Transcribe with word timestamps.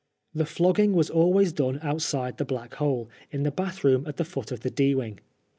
The 0.33 0.47
flogging 0.47 0.93
was 0.93 1.11
always 1.11 1.53
done 1.53 1.77
outside 1.83 2.37
the 2.39 2.43
black 2.43 2.73
hole, 2.73 3.07
in 3.29 3.43
the 3.43 3.51
bath 3.51 3.83
room 3.83 4.07
at 4.07 4.17
the 4.17 4.25
foot 4.25 4.51
of 4.51 4.61
the 4.61 4.71
D 4.71 4.95
wing. 4.95 5.19